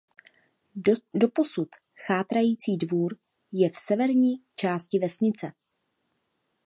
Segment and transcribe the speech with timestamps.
[1.15, 1.69] Doposud
[2.05, 3.17] chátrající dvůr
[3.51, 5.51] je v severní části vesnice.